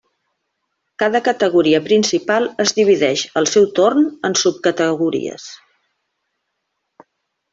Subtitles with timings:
[1.01, 5.47] Cada categoria principal es divideix, al seu torn, en subcategories.